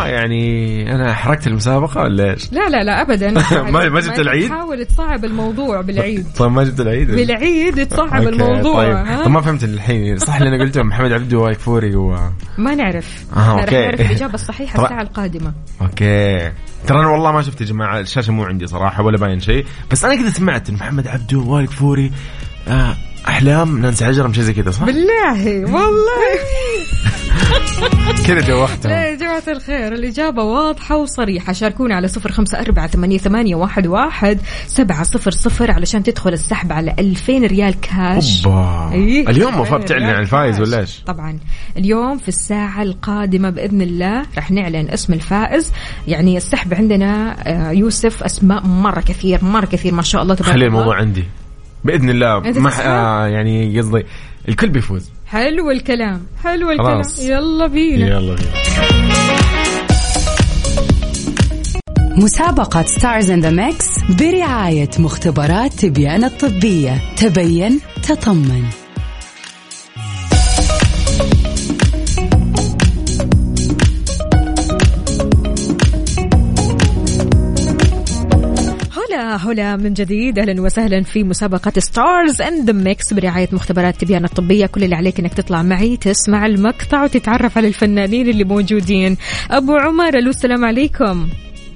[0.04, 3.30] آه يعني أنا حركت المسابقة ولا إيش؟ لا لا لا ابدا.
[3.72, 6.26] ما- ما جبت العيد؟ تحاول تصعب الموضوع بالعيد.
[6.36, 9.28] طيب ما جبت العيد؟ بالعيد تصعب الموضوع طيب.
[9.30, 10.18] ما فهمت الحين.
[10.18, 12.16] صح اللي أنا قلته محمد عبده وايك فوري و
[12.58, 13.24] ما نعرف.
[13.36, 13.76] رح okay.
[13.84, 14.84] نعرف الإجابة الصحيحة.
[14.84, 15.52] الساعة القادمة.
[15.80, 16.52] okay.
[16.86, 19.64] ترى أنا والله ما شفت يا جماعة الشاشة مو عندي صراحة ولا باين شيء.
[19.90, 22.12] بس أنا كذا سمعت ان محمد عبده ووائل كفوري
[22.68, 22.96] آه
[23.28, 26.38] أحلام نانسي عجرم شيء زي كذا صح؟ بالله والله.
[28.26, 29.94] كذا دوختهم لا يا جماعة الخير.
[29.94, 31.52] الإجابة واضحة وصريحة.
[31.52, 36.72] شاركونا على صفر خمسة أربعة ثمانية, ثمانية واحد, واحد سبعة صفر صفر علشان تدخل السحب
[36.72, 38.46] على ألفين ريال كاش.
[38.46, 38.90] أوبا.
[38.92, 40.68] إيه، اليوم وفاء 2000 بتعلن ريال عن الفايز كاش.
[40.68, 41.38] ولا إيش؟ طبعا.
[41.76, 45.72] اليوم في الساعة القادمة بإذن الله رح نعلن اسم الفائز.
[46.08, 50.66] يعني السحب عندنا آه، يوسف أسماء مرة كثير مرة كثير ما شاء الله تبارك خلي
[50.66, 50.78] الله.
[50.78, 51.24] الموضوع عندي.
[51.84, 54.04] بإذن الله ما؟ آه يعني قصدي
[54.48, 55.10] الكل بيفوز.
[55.26, 57.02] حلو الكلام حلو الكلام.
[57.02, 57.18] خلاص.
[57.24, 58.06] يلا بينا.
[58.06, 58.50] يلا بينا.
[62.16, 63.88] مسابقة Stars in the Mix
[64.20, 67.14] برعاية مختبرات تبيان الطبية.
[67.16, 68.64] تبين تطمن.
[79.28, 80.38] هلا هلا من جديد.
[80.38, 84.66] أهلا وسهلا في مسابقة Stars in the Mix برعاية مختبرات تبيان الطبية.
[84.66, 89.16] كل اللي عليك إنك تطلع معي تسمع المقطع وتتعرف على الفنانين اللي موجودين.
[89.50, 91.28] أبو عمر ألو السلام عليكم.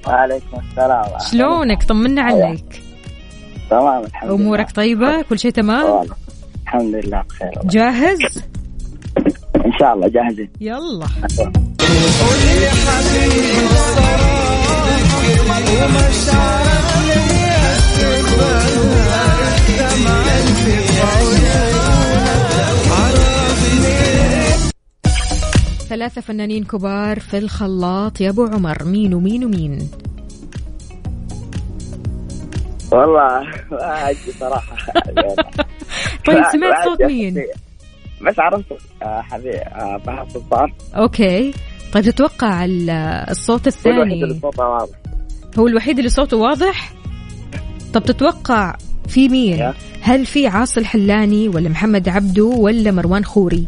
[0.06, 1.04] وعليكم السلام.
[1.30, 2.82] شلونك؟ طمنا عليك.
[3.70, 4.40] تمام الحمد لله.
[4.40, 6.06] أمورك طيبة؟ كل شيء تمام.
[6.62, 7.50] الحمد لله بخير.
[7.64, 8.42] جاهز؟
[9.66, 10.50] إن شاء الله جاهزين.
[10.60, 11.06] يلا.
[25.92, 28.20] ثلاثة فنانين كبار في الخلاط.
[28.20, 29.88] يا أبو عمر مين ومين ومين؟
[32.92, 34.76] والله ما ادري صراحة.
[36.26, 37.44] طيب سمعت صوت مين.
[38.26, 38.72] بس عرفت.
[39.02, 40.72] آه، حبيبي آه، بهاء سلطان.
[40.96, 41.52] أوكي.
[41.92, 42.90] طيب تتوقع ال-
[43.30, 44.96] الصوت هو الوحيد اللي الثاني صوته واضح.
[45.58, 46.92] هو الوحيد اللي صوته واضح؟
[47.94, 48.76] طب تتوقع
[49.08, 49.72] في مين.
[50.00, 53.66] هل في عاصي الحلاني ولا محمد عبده ولا مروان خوري؟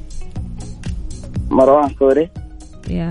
[1.51, 2.31] مروان خوري
[2.91, 3.09] يا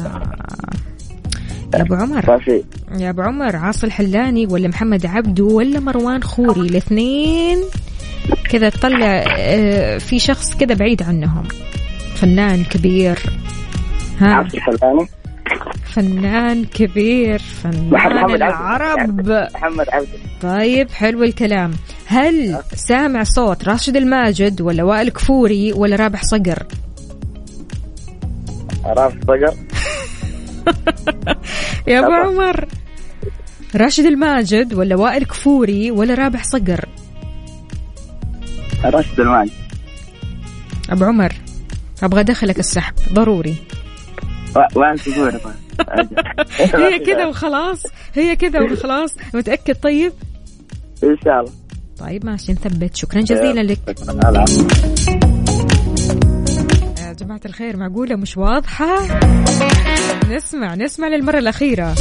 [1.75, 2.25] يا أبو عمر.
[2.27, 2.63] ما في
[2.97, 7.57] يا أبو عمر عاصي الحلاني ولا محمد عبده ولا مروان خوري؟ الاثنين
[8.49, 11.43] كذا تطلع آه، في شخص كذا بعيد عنهم.
[12.15, 13.19] فنان كبير.
[14.19, 15.07] ها؟ عبد الحلاني.
[15.85, 18.35] فنان كبير فنان محمد.
[18.35, 19.29] العرب.
[19.53, 20.07] محمد عبده
[20.41, 21.71] طيب حلو الكلام.
[22.05, 26.63] هل سامع صوت راشد الماجد ولا وائل كفوري ولا رابح صقر؟
[28.85, 29.53] راس صقر
[31.87, 32.11] يا أبو.
[32.11, 32.65] عمر.
[33.75, 36.85] راشد الماجد ولا وائل كفوري ولا رابح صقر؟
[38.83, 39.51] راشد الماجد.
[40.89, 41.33] أبو عمر
[42.03, 43.55] أبغى أدخلك السحب ضروري.
[44.55, 45.53] و- وين تقول طيب؟
[46.75, 49.15] هي كذا وخلاص هي كذا وخلاص.
[49.33, 50.13] متأكد طيب؟
[51.03, 51.51] إن شاء الله.
[51.99, 52.95] طيب ماشي نثبت.
[52.95, 53.79] شكرا جزيلا لك.
[57.23, 59.01] جماعة الخير معقولة مش واضحة؟
[60.29, 61.95] نسمع نسمع للمرة الأخيرة.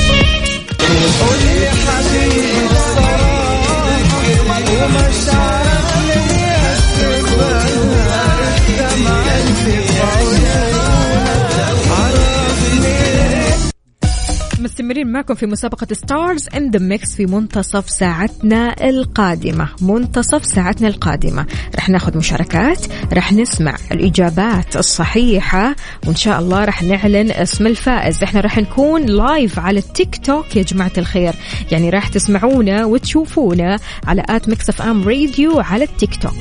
[14.63, 19.69] مستمرين معكم في مسابقة Stars in the Mix في منتصف ساعتنا القادمة.
[19.81, 21.47] منتصف ساعتنا القادمة.
[21.77, 28.23] رح ناخذ مشاركات رح نسمع الإجابات الصحيحة وإن شاء الله رح نعلن اسم الفائز.
[28.23, 31.35] إحنا رح نكون live على التيك توك يا جماعة الخير.
[31.71, 36.33] يعني راح تسمعونا وتشوفونا على at Mix FM Radio على التيك توك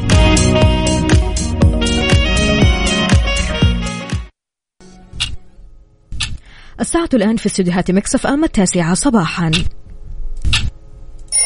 [6.81, 9.51] الساعة الآن في استديوهات Mix FM التاسعة صباحا.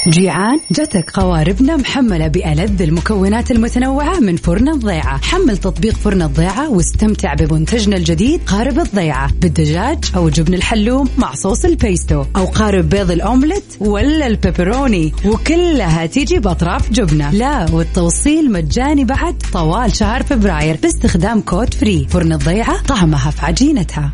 [0.08, 5.18] جيعان جتك قواربنا محملة بألذ المكونات المتنوعة من فرن الضيعة.
[5.18, 9.32] حمل تطبيق فرن الضيعة واستمتع بمنتجنا الجديد قارب الضيعة.
[9.42, 15.14] بالدجاج أو جبن الحلوم مع صوص البيستو أو قارب بيض الأومليت ولا البيبروني.
[15.26, 17.32] وكلها تيجي بأطراف جبنة.
[17.32, 20.78] لا والتوصيل مجاني بعد طوال شهر فبراير.
[20.82, 22.08] باستخدام كود free.
[22.10, 24.14] فرن الضيعة طعمها في عجينتها.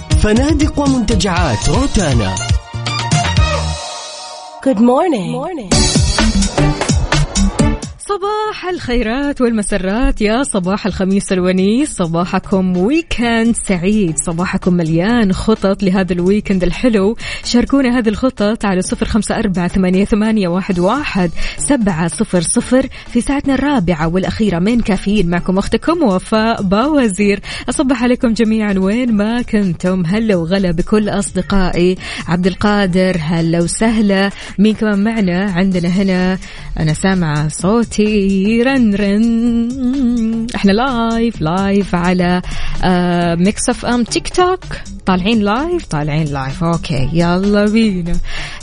[0.21, 2.35] فنادق ومنتجعات روتانا
[4.63, 5.31] Good morning.
[5.31, 6.00] morning.
[8.11, 10.21] صباح الخيرات والمسرات.
[10.21, 14.17] يا صباح الخميس الونيس صباحكم weekend سعيد.
[14.17, 17.17] صباحكم مليان خطط لهذا ال weekend الحلو.
[17.45, 19.67] شاركونا هذه الخطط على صفر خمسة أربعة
[20.05, 25.29] ثمانية, واحد سبعة صفر صفر في ساعتنا الرابعة والأخيرة من كافيين.
[25.29, 27.39] معكم أختكم وفاء باوزير.
[27.69, 30.05] أصبح عليكم جميعا وين ما كنتم.
[30.05, 31.97] هلا وغلا بكل أصدقائي.
[32.27, 34.29] عبد القادر هلا وسهلا.
[34.59, 36.37] مين كمان معنا؟ عندنا هنا
[36.79, 38.00] أنا سامعة صوتي.
[38.63, 40.47] رن رن.
[40.55, 42.41] إحنا live live على
[43.39, 44.63] Mix FM تيك توك
[45.05, 47.09] طالعين live طالعين live okay.
[47.13, 48.13] يلا بينا.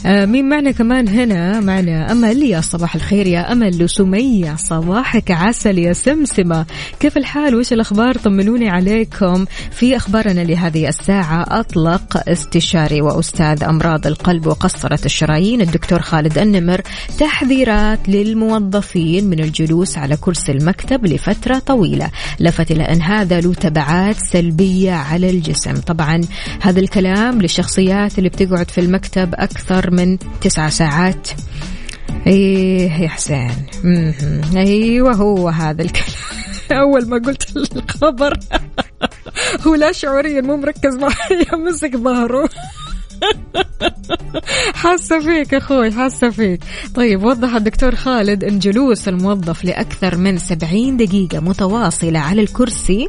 [0.06, 3.82] آه مين معنا كمان هنا؟ معنا امل يا صباح الخير يا أمل.
[3.82, 4.56] وسمية.
[4.56, 6.66] صباحك عسل يا سمسمة.
[7.00, 9.44] كيف الحال؟ وش الأخبار؟ طمنوني عليكم.
[9.70, 11.60] في أخبارنا لهذه الساعة.
[11.60, 15.60] أطلق استشاري وأستاذ أمراض القلب وقسطرة الشرايين.
[15.60, 16.80] الدكتور خالد النمر.
[17.18, 22.10] تحذيرات للموظفين من الجلوس على كرسي المكتب لفترة طويلة.
[22.40, 25.76] لفت إلى أن هذا له تبعات سلبية على الجسم.
[25.76, 26.20] طبعا
[26.60, 31.28] هذا الكلام للشخصيات اللي بتقعد في المكتب أكثر من تسعة ساعات.
[32.26, 33.50] إيه يا حسين.
[34.56, 36.08] أيوه هو هذا الكلام.
[36.82, 38.38] أول ما قلت الخبر.
[39.66, 42.48] هو لا شعوريا مو مركز معي مسك ظهره.
[44.74, 46.60] حاسة فيك أخوي حاسة فيك.
[46.94, 53.08] طيب وضح الدكتور خالد إن جلوس الموظف لأكثر من 70 دقيقة متواصلة على الكرسي.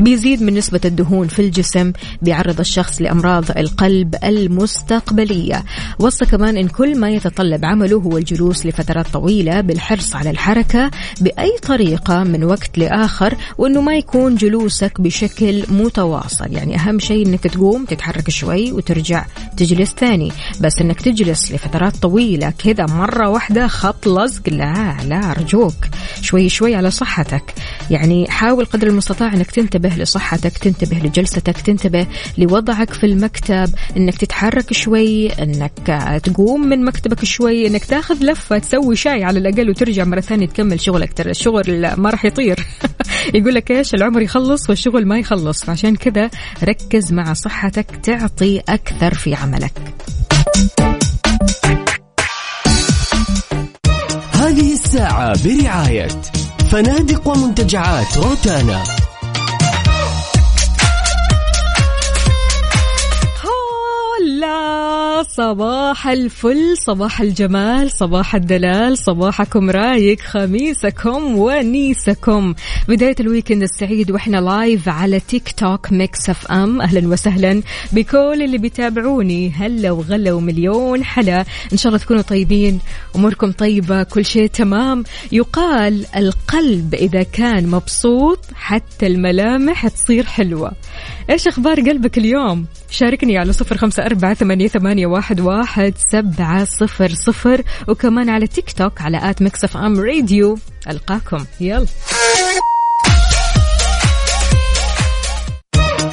[0.00, 1.92] بيزيد من نسبة الدهون في الجسم
[2.22, 5.64] بيعرض الشخص لأمراض القلب المستقبلية.
[5.98, 10.90] وصى كمان إن كل ما يتطلب عمله هو الجلوس لفترات طويلة بالحرص على الحركة
[11.20, 16.52] بأي طريقة من وقت لآخر وإنه ما يكون جلوسك بشكل متواصل.
[16.52, 19.24] يعني أهم شيء إنك تقوم تتحرك شوي وترجع
[19.56, 20.32] تجلس ثاني.
[20.60, 24.48] بس إنك تجلس لفترات طويلة كذا مرة واحدة خط لزق.
[24.48, 25.74] لا لا أرجوك.
[26.22, 27.54] شوي شوي على صحتك.
[27.90, 32.06] يعني حاول قدر المستطاع إنك تنتبه لصحتك تنتبه لجلستك تنتبه
[32.38, 38.96] لوضعك في المكتب إنك تتحرك شوي إنك تقوم من مكتبك شوي إنك تاخذ لفة تسوي
[38.96, 41.12] شاي على الأقل وترجع مرة ثانية تكمل شغلك.
[41.12, 42.66] ترى الشغل ما راح يطير.
[43.34, 45.64] يقول لك إيش العمر يخلص والشغل ما يخلص.
[45.64, 46.30] فعشان كذا
[46.64, 49.72] ركز مع صحتك تعطي أكثر في عملك.
[54.32, 56.08] هذه الساعة برعاية
[56.70, 58.84] فنادق ومنتجعات روتانا.
[65.28, 72.54] صباح الفل صباح الجمال صباح الدلال صباحكم رايق خميسكم ونيسكم.
[72.88, 77.62] بداية ال weekend السعيد وإحنا live على تيك توك Mix FM أهلا وسهلا
[77.92, 79.50] بكل اللي بيتابعوني.
[79.50, 81.44] هلا وغلا ومليون حلا.
[81.72, 82.80] إن شاء الله تكونوا طيبين
[83.16, 85.04] أموركم طيبة كل شيء تمام.
[85.32, 90.72] يقال القلب إذا كان مبسوط حتى الملامح تصير حلوة.
[91.30, 97.14] إيش أخبار قلبك اليوم؟ شاركني على صفر خمسة أربعة ثمانية, ثمانية واحد, واحد سبعة صفر
[97.14, 100.58] صفر وكمان على تيك توك على at Mix FM Radio.
[100.90, 101.44] ألقاكم.
[101.60, 101.86] يلا.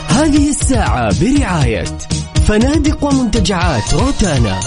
[0.10, 1.84] هذه الساعة برعاية
[2.48, 4.60] فنادق ومنتجعات روتانا.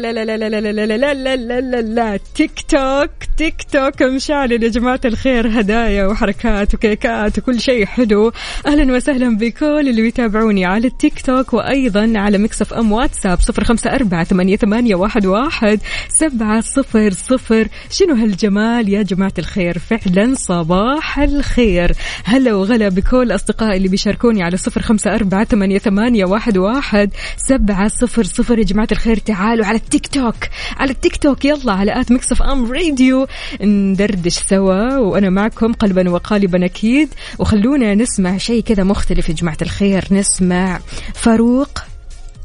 [0.00, 3.10] لا لا لا لا لا لا لا لا لا لا لا لا لا تيك توك
[3.36, 8.32] تيك توك مشعل يا جماعة الخير هدايا وحركات وكيكات وكل شيء حلو
[8.66, 13.94] أهلا وسهلا بكل اللي بيتابعوني على التيك توك وأيضا على Mix FM واتساب صفر خمسة
[13.94, 21.18] أربعة ثمانية, ثمانية واحد, واحد سبعة صفر صفر شنو هالجمال يا جماعة الخير فعلا صباح
[21.18, 21.92] الخير
[22.24, 27.88] هلا وغلا بكل أصدقائي اللي بيشاركوني على صفر خمسة أربعة ثمانية, ثمانية واحد, واحد سبعة
[27.88, 30.36] صفر صفر يا جماعة الخير تعالوا على التيك توك.
[30.76, 33.26] على التيك توك يلا على at Mix FM Radio.
[33.60, 37.08] ندردش سوا وأنا معكم قلبا وقالبا أكيد.
[37.38, 40.04] وخلونا نسمع شيء كذا مختلف يا جماعة الخير.
[40.10, 40.80] نسمع
[41.14, 41.78] فاروق.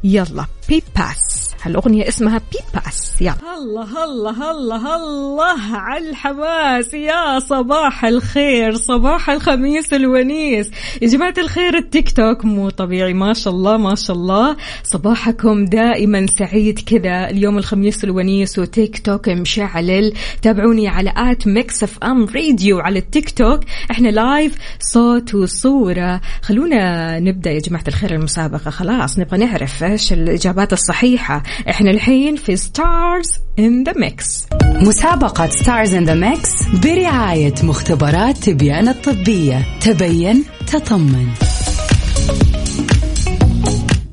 [0.04, 3.34] يلا بي باس هالأغنية اسمها بي باس يلا.
[3.58, 6.94] الله الله الله الله على الحماس.
[6.94, 8.74] يا صباح الخير.
[8.74, 10.70] صباح الخميس الونيس.
[11.02, 13.14] يا جماعة الخير التيك توك مو طبيعي.
[13.14, 14.56] ما شاء الله ما شاء الله.
[14.82, 17.30] صباحكم دائما سعيد كذا.
[17.30, 20.12] اليوم الخميس الونيس وتيك توك مشعلل.
[20.42, 23.60] تابعوني على at Mix FM Radio على التيك توك.
[23.90, 26.20] إحنا live صوت وصورة.
[26.42, 28.70] خلونا نبدأ يا جماعة الخير المسابقة.
[28.70, 31.42] خلاص نبغى نعرف إيش الإجابات الصحيحة.
[31.68, 33.28] إحنا الحين في Stars
[33.58, 34.46] in the Mix
[34.82, 36.50] مسابقة Stars in the Mix
[36.84, 39.66] برعاية مختبرات تبيان الطبية.
[39.80, 41.55] تبين تطمن.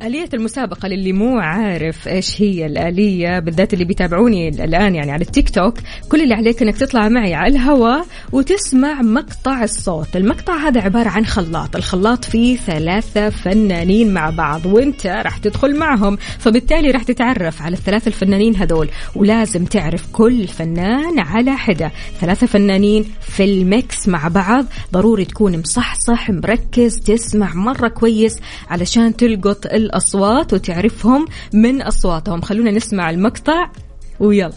[0.03, 5.49] آلية المسابقة للي مو عارف إيش هي الآلية بالذات اللي بيتابعوني الآن يعني على التيك
[5.49, 5.77] توك
[6.09, 10.15] كل اللي عليك إنك تطلع معي على الهواء وتسمع مقطع الصوت.
[10.15, 16.15] المقطع هذا عبارة عن خلاط الخلاط فيه ثلاثة فنانين مع بعض وإنت راح تدخل معهم
[16.39, 18.89] فبالتالي راح تتعرف على الثلاثة الفنانين هذول.
[19.15, 21.91] ولازم تعرف كل فنان على حدة.
[22.21, 28.39] ثلاثة فنانين في الميكس مع بعض ضروري تكون مصحصح مركز تسمع مرة كويس
[28.69, 32.41] علشان تلقط الأصوات وتعرفهم من أصواتهم.
[32.41, 33.69] خلونا نسمع المقطع
[34.19, 34.51] ويلا.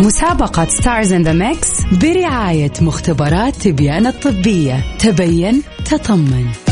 [0.00, 4.84] مسابقة Stars in the Mix برعاية مختبرات تبيان الطبية.
[4.98, 6.65] تبين تطمن.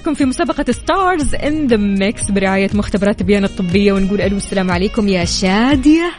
[0.00, 5.08] معكم في مسابقة Stars in the Mix برعاية مختبرات بيان الطبية ونقول ألو السلام عليكم
[5.08, 6.10] يا شادية.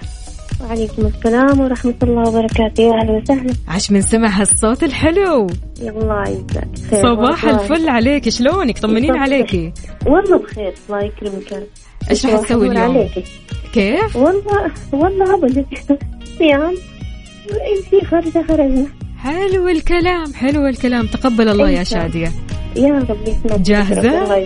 [0.62, 3.54] وعليكم السلام ورحمة الله وبركاته أهلا وسهلا.
[3.68, 5.48] عاش من سمع هالصوت الحلو.
[5.80, 6.68] الله يجزاك
[7.04, 7.46] صباح.
[7.46, 9.74] الفل عليك شلونك؟ طمنين عليكي.
[10.06, 11.68] والله بخير الله يكرمك
[12.10, 13.24] إيش راح تسوي اليوم؟ عليكي
[13.74, 15.66] كيف؟ والله والله أبدا.
[16.38, 16.76] صيام.
[17.90, 21.08] في خرجة خرجنا حلو الكلام حلو الكلام.
[21.08, 22.12] تقبل الله يا إن شاء الله.
[22.12, 22.32] شادية
[22.76, 24.38] يا رب يسمعك جاهزة؟ الله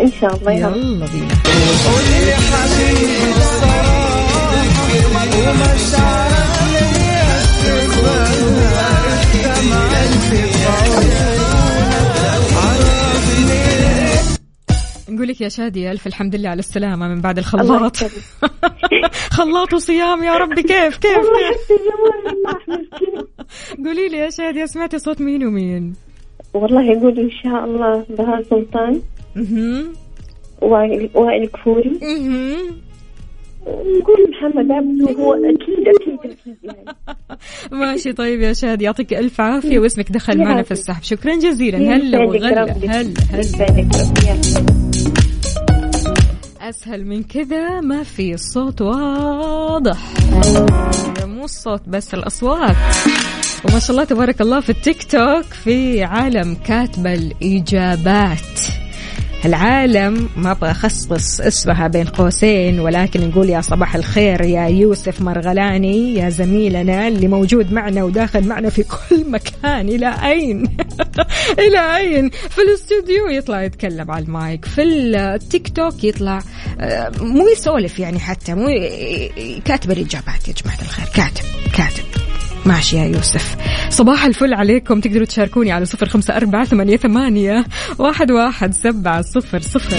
[0.00, 1.34] إن شاء الله يلا بينا.
[15.22, 17.96] نقول لك يا شادية ألف الحمد لله على السلامة من بعد الخلاط.
[19.38, 21.26] خلاط وصيام يا ربي كيف كيف
[23.86, 25.94] قولي لي يا شادية سمعتي صوت مين ومين
[26.54, 29.00] والله يقول إن شاء الله بهاء سلطان.
[30.62, 31.90] وائل وائل كفوري.
[33.66, 36.84] نقول محمد عبده هو أكيد أكيد أكيد يعني
[37.72, 40.62] ماشي طيب يا شادي يعطيك ألف عافية واسمك دخل معنا.
[40.62, 42.62] في السحب شكرا جزيلا هلا وغلا.
[42.62, 44.91] هلا هلا.
[46.62, 49.98] أسهل من كذا ما في الصوت واضح.
[51.24, 52.76] مو الصوت بس الأصوات.
[53.64, 58.81] وما شاء الله تبارك الله في التيك توك في عالم كاتبة الإجابات.
[59.44, 66.14] العالم ما أبغى أخصص اسمها بين قوسين ولكن نقول يا صباح الخير يا يوسف مرغلاني
[66.14, 69.88] يا زميلنا اللي موجود معنا وداخل معنا في كل مكان.
[69.88, 70.76] إلى أين؟
[71.66, 76.42] إلى أين؟ في الاستوديو يطلع يتكلم على المايك في التيك توك يطلع
[76.80, 78.66] آه، مو يسولف يعني حتى مو
[79.64, 81.06] كاتب الإجابات يا جماعة الخير.
[81.14, 81.44] كاتب
[81.76, 82.21] كاتب.
[82.66, 83.56] ماشي يا يوسف.
[83.90, 85.00] صباح الفل عليكم.
[85.00, 87.64] تقدروا تشاركوني على صفر خمسة أربعة ثمانية, ثمانية
[87.98, 89.96] واحد, واحد سبعة صفر صفر.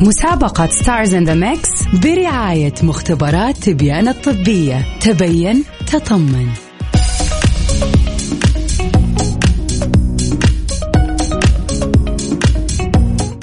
[0.00, 1.70] مسابقة Stars in the Mix
[2.02, 4.86] برعاية مختبرات تبيان الطبية.
[5.00, 6.48] تبين تطمن.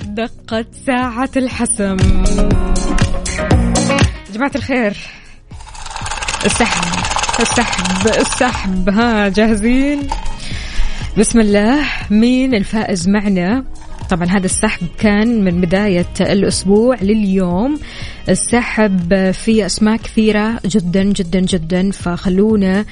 [0.06, 1.98] دقت ساعة الحسم.
[4.32, 4.98] جماعة الخير.
[6.46, 6.84] السحب
[7.40, 8.90] السحب السحب.
[8.90, 10.08] ها جاهزين؟
[11.18, 11.86] بسم الله.
[12.10, 13.64] مين الفائز معنا؟
[14.10, 17.80] طبعا هذا السحب كان من بداية الأسبوع لليوم.
[18.30, 21.92] السحب فيه أسماء كثيرة جدا جدا جدا.
[21.92, 22.86] فخلونا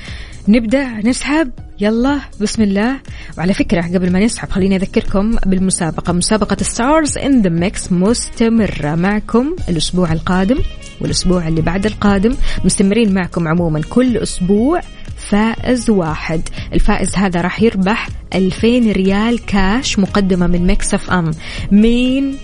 [0.47, 1.51] نبدأ نسحب.
[1.79, 2.99] يلا بسم الله.
[3.37, 6.13] وعلى فكرة قبل ما نسحب خليني أذكركم بالمسابقة.
[6.13, 8.95] مسابقة Stars in the Mix مستمرة.
[8.95, 10.57] معكم الأسبوع القادم.
[11.01, 12.35] والأسبوع اللي بعد القادم.
[12.65, 14.81] مستمرين معكم عموما كل أسبوع
[15.17, 16.41] فائز واحد.
[16.73, 21.31] الفائز هذا راح يربح 2000 ريال كاش مقدمة من Mix FM.
[21.71, 22.37] مين؟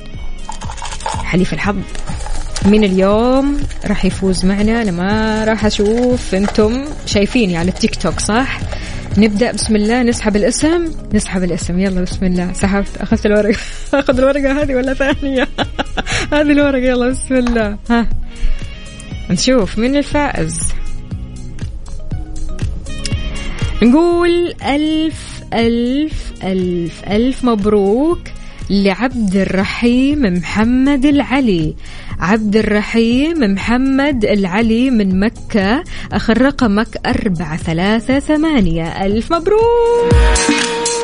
[1.23, 1.75] حليف الحظ.
[2.65, 6.35] مين اليوم راح يفوز معنا؟ أنا ما راح أشوف.
[6.35, 8.59] أنتم شايفيني على التيك توك صح؟
[9.17, 10.91] نبدأ بسم الله نسحب الاسم.
[11.13, 12.53] نسحب الاسم يلا بسم الله.
[12.53, 13.57] سحبت أخذت الورقة.
[13.93, 15.47] أخذ الورقة هذه ولا ثانية؟
[16.33, 17.77] هذه الورقة يلا بسم الله.
[17.89, 18.09] ها.
[19.29, 20.59] نشوف مين الفائز.
[23.83, 28.19] نقول ألف ألف ألف ألف مبروك
[28.69, 31.75] لعبد الرحيم محمد العلي.
[32.19, 35.83] عبد الرحيم محمد العلي من مكة.
[36.13, 39.05] آخر رقمك أربعة ثلاثة ثمانية.
[39.05, 40.94] ألف مبروك.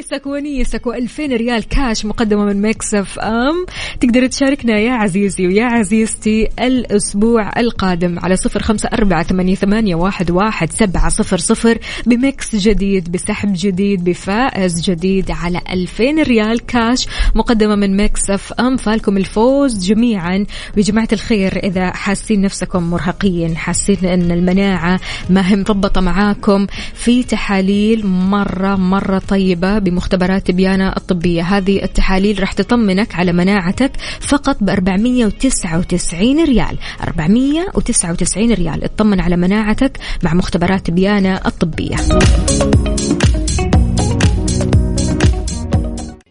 [0.00, 3.66] خميسك ونيسك وألفين ريال كاش مقدمة من Mix FM
[4.00, 10.30] تقدر تشاركنا يا عزيزي ويا عزيزتي الأسبوع القادم على صفر خمسة أربعة ثمانية, ثمانية واحد,
[10.30, 17.06] واحد سبعة صفر صفر ب mix جديد بسحب جديد بفائز جديد على ألفين ريال كاش
[17.34, 20.46] مقدمة من مكسف أم فالكم الفوز جميعا.
[20.76, 27.22] ويا جماعة الخير إذا حاسين نفسكم مرهقين حاسين أن المناعة ما هي مربطة معاكم في
[27.22, 34.68] تحاليل مرة مرة طيبة بمختبرات بيانا الطبية هذه التحاليل راح تطمنك على مناعتك فقط ب
[34.68, 41.96] 499 ريال 499 ريال اطمن على مناعتك مع مختبرات بيانا الطبية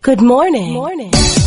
[0.10, 0.74] Good morning.
[0.74, 1.39] morning.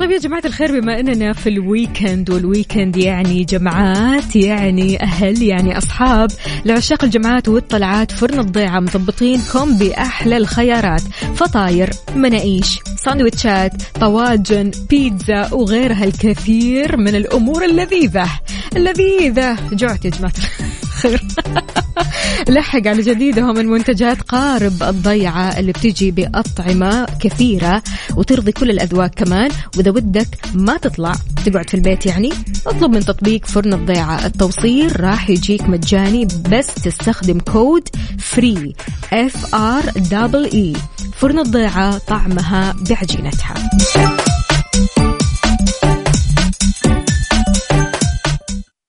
[0.00, 5.42] طيب يا جماعة الخير بما أننا في ال weekend وال weekend يعني جمعات يعني أهل
[5.42, 6.30] يعني أصحاب
[6.64, 11.02] لعشاق الجمعات والطلعات فرن الضيعة مضبطينكم بأحلى الخيارات.
[11.34, 18.30] فطاير مناقيش ساندويتشات طواجن بيتزا وغيرها الكثير من الأمور اللذيذة.
[18.76, 19.56] اللذيذة.
[19.72, 20.32] جعت يا جماعة
[21.04, 21.22] الخير
[22.48, 27.82] لحق على جديدهم من منتجات قارب الضيعة اللي بتجي بأطعمة كثيرة
[28.16, 29.50] وترضي كل الأذواق كمان.
[29.76, 31.12] وإذا ودك ما تطلع
[31.46, 32.30] تقعد في البيت يعني
[32.66, 34.26] اطلب من تطبيق فرن الضيعة.
[34.26, 38.74] التوصيل راح يجيك مجاني بس تستخدم code free
[39.12, 40.72] F R double E
[41.16, 43.54] فرن الضيعة طعمها بعجينتها.